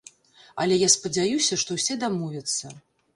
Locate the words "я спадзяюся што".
0.83-1.77